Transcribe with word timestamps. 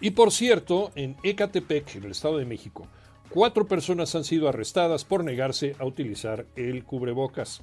Y 0.00 0.10
por 0.10 0.32
cierto, 0.32 0.90
en 0.94 1.16
Ecatepec, 1.22 1.96
en 1.96 2.04
el 2.04 2.10
Estado 2.12 2.38
de 2.38 2.44
México, 2.44 2.86
cuatro 3.30 3.66
personas 3.66 4.14
han 4.14 4.24
sido 4.24 4.48
arrestadas 4.48 5.04
por 5.04 5.24
negarse 5.24 5.74
a 5.78 5.84
utilizar 5.84 6.46
el 6.56 6.84
cubrebocas. 6.84 7.62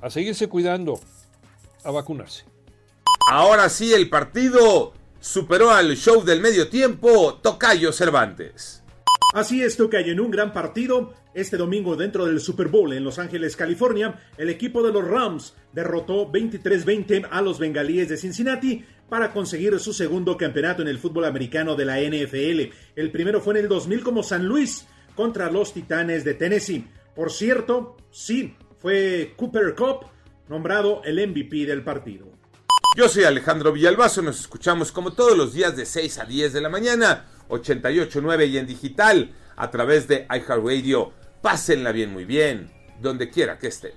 A 0.00 0.10
seguirse 0.10 0.48
cuidando, 0.48 0.98
a 1.84 1.90
vacunarse. 1.90 2.44
Ahora 3.30 3.68
sí, 3.68 3.92
el 3.92 4.08
partido 4.08 4.94
superó 5.20 5.70
al 5.70 5.96
show 5.96 6.24
del 6.24 6.40
medio 6.40 6.68
tiempo 6.68 7.34
Tocayo 7.34 7.92
Cervantes. 7.92 8.81
Así 9.32 9.62
es, 9.62 9.78
Tocayo, 9.78 10.12
en 10.12 10.20
un 10.20 10.30
gran 10.30 10.52
partido. 10.52 11.14
Este 11.32 11.56
domingo 11.56 11.96
dentro 11.96 12.26
del 12.26 12.38
Super 12.38 12.68
Bowl 12.68 12.92
en 12.92 13.02
Los 13.02 13.18
Ángeles, 13.18 13.56
California, 13.56 14.20
el 14.36 14.50
equipo 14.50 14.82
de 14.82 14.92
los 14.92 15.08
Rams 15.08 15.54
derrotó 15.72 16.30
23-20 16.30 17.28
a 17.30 17.40
los 17.40 17.58
Bengalíes 17.58 18.10
de 18.10 18.18
Cincinnati 18.18 18.84
para 19.08 19.32
conseguir 19.32 19.78
su 19.80 19.94
segundo 19.94 20.36
campeonato 20.36 20.82
en 20.82 20.88
el 20.88 20.98
fútbol 20.98 21.24
americano 21.24 21.74
de 21.74 21.86
la 21.86 21.98
NFL. 22.00 22.74
El 22.94 23.10
primero 23.10 23.40
fue 23.40 23.54
en 23.54 23.60
el 23.60 23.68
2000 23.68 24.02
como 24.02 24.22
San 24.22 24.44
Luis 24.46 24.86
contra 25.14 25.50
los 25.50 25.72
Titanes 25.72 26.24
de 26.24 26.34
Tennessee. 26.34 26.86
Por 27.14 27.32
cierto, 27.32 27.96
sí, 28.10 28.54
fue 28.80 29.32
Cooper 29.36 29.74
Cup 29.74 30.06
nombrado 30.48 31.02
el 31.04 31.26
MVP 31.26 31.64
del 31.64 31.82
partido. 31.82 32.26
Yo 32.98 33.08
soy 33.08 33.24
Alejandro 33.24 33.72
Villalbazo, 33.72 34.20
nos 34.20 34.38
escuchamos 34.40 34.92
como 34.92 35.14
todos 35.14 35.38
los 35.38 35.54
días 35.54 35.74
de 35.74 35.86
6 35.86 36.18
a 36.18 36.24
10 36.26 36.52
de 36.52 36.60
la 36.60 36.68
mañana, 36.68 37.31
88.9 37.48 38.48
y 38.48 38.58
en 38.58 38.66
digital 38.66 39.32
a 39.56 39.70
través 39.70 40.08
de 40.08 40.26
iHeartRadio. 40.30 41.12
Pásenla 41.40 41.92
bien, 41.92 42.12
muy 42.12 42.24
bien, 42.24 42.70
donde 43.00 43.30
quiera 43.30 43.58
que 43.58 43.68
estén. 43.68 43.92